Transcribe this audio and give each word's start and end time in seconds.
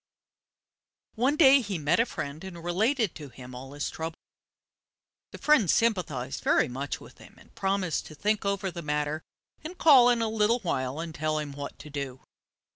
One 1.13 1.35
day 1.35 1.61
he 1.61 1.77
met 1.77 1.99
a 1.99 2.07
friend 2.07 2.43
and 2.43 2.63
related 2.63 3.13
to 3.13 3.29
him 3.29 3.53
all 3.53 3.73
his 3.73 3.91
troubles. 3.91 4.17
The 5.31 5.37
friend 5.37 5.69
sympathized 5.69 6.43
very 6.43 6.67
much 6.67 6.99
with 6.99 7.19
him, 7.19 7.35
and 7.37 7.53
promised 7.53 8.07
to 8.07 8.15
think 8.15 8.43
over 8.43 8.71
the 8.71 8.81
matter, 8.81 9.21
and 9.63 9.77
call 9.77 10.09
in 10.09 10.23
a 10.23 10.27
little 10.27 10.57
while 10.61 10.99
and 10.99 11.13
tell 11.13 11.37
him 11.37 11.51
what 11.51 11.77
to 11.77 11.91
do. 11.91 12.19